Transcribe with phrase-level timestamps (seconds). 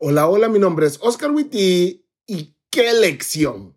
[0.00, 3.74] Hola, hola, mi nombre es Oscar Witty y qué lección.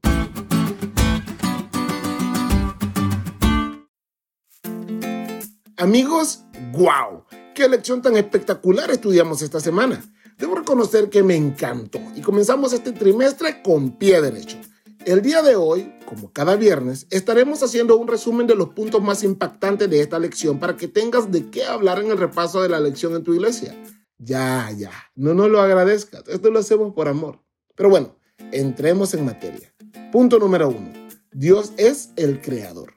[5.78, 7.24] Amigos, wow,
[7.56, 10.00] qué lección tan espectacular estudiamos esta semana.
[10.38, 14.60] Debo reconocer que me encantó y comenzamos este trimestre con pie derecho.
[15.04, 19.24] El día de hoy, como cada viernes, estaremos haciendo un resumen de los puntos más
[19.24, 22.80] impactantes de esta lección para que tengas de qué hablar en el repaso de la
[22.80, 23.76] lección en tu iglesia.
[24.24, 27.40] Ya, ya, no nos lo agradezcas, esto lo hacemos por amor.
[27.74, 28.16] Pero bueno,
[28.52, 29.74] entremos en materia.
[30.12, 30.94] Punto número uno,
[31.32, 32.94] Dios es el creador.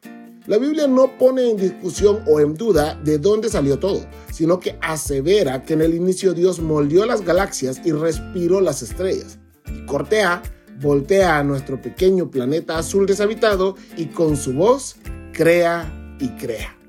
[0.47, 4.77] La Biblia no pone en discusión o en duda de dónde salió todo, sino que
[4.83, 9.39] asevera que en el inicio Dios moldeó las galaxias y respiró las estrellas.
[9.75, 10.43] Y cortea,
[10.83, 14.97] voltea a nuestro pequeño planeta azul deshabitado y con su voz
[15.33, 16.84] crea y crea.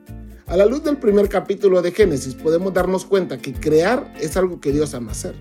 [0.48, 4.62] A la luz del primer capítulo de Génesis podemos darnos cuenta que crear es algo
[4.62, 5.34] que Dios ama hacer.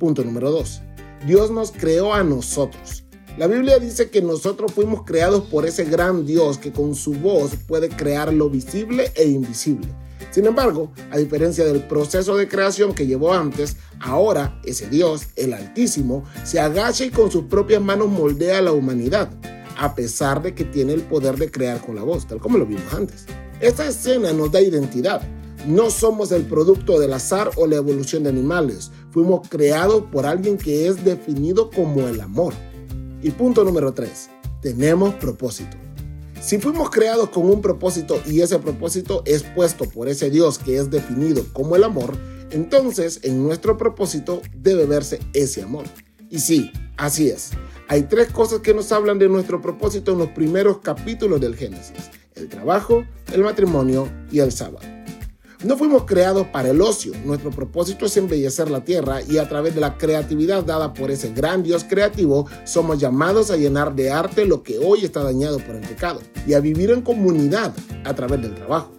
[0.00, 0.82] Punto número 2.
[1.28, 3.04] Dios nos creó a nosotros.
[3.38, 7.52] La Biblia dice que nosotros fuimos creados por ese gran Dios que con su voz
[7.68, 9.86] puede crear lo visible e invisible.
[10.32, 15.52] Sin embargo, a diferencia del proceso de creación que llevó antes, ahora ese Dios, el
[15.52, 19.30] Altísimo, se agacha y con sus propias manos moldea a la humanidad,
[19.78, 22.66] a pesar de que tiene el poder de crear con la voz, tal como lo
[22.66, 23.26] vimos antes.
[23.62, 25.22] Esta escena nos da identidad.
[25.68, 28.90] No somos el producto del azar o la evolución de animales.
[29.12, 32.54] Fuimos creados por alguien que es definido como el amor.
[33.22, 34.30] Y punto número 3.
[34.60, 35.76] Tenemos propósito.
[36.40, 40.78] Si fuimos creados con un propósito y ese propósito es puesto por ese Dios que
[40.78, 42.16] es definido como el amor,
[42.50, 45.84] entonces en nuestro propósito debe verse ese amor.
[46.30, 47.50] Y sí, así es.
[47.86, 52.10] Hay tres cosas que nos hablan de nuestro propósito en los primeros capítulos del Génesis
[52.42, 54.80] el trabajo, el matrimonio y el sábado.
[55.64, 59.76] No fuimos creados para el ocio, nuestro propósito es embellecer la tierra y a través
[59.76, 64.44] de la creatividad dada por ese gran Dios creativo somos llamados a llenar de arte
[64.44, 67.72] lo que hoy está dañado por el pecado y a vivir en comunidad
[68.04, 68.90] a través del trabajo.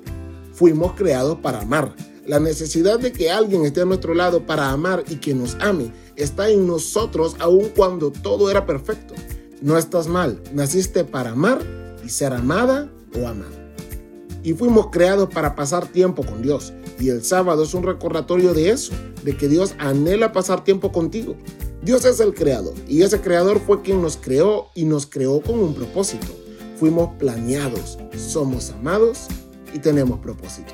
[0.53, 1.94] Fuimos creados para amar.
[2.25, 5.91] La necesidad de que alguien esté a nuestro lado para amar y que nos ame
[6.16, 9.16] está en nosotros aun cuando todo era perfecto.
[9.62, 11.62] No estás mal, naciste para amar
[12.06, 12.90] y ser amada
[14.44, 16.74] Y fuimos creados para pasar tiempo con Dios.
[17.00, 18.94] Y el sábado es un recordatorio de eso,
[19.24, 21.35] de que Dios anhela pasar tiempo contigo.
[21.84, 25.59] Dios es el creador y ese creador fue quien nos creó y nos creó con
[25.59, 26.28] un propósito.
[26.79, 29.28] Fuimos planeados, somos amados
[29.73, 30.73] y tenemos propósito.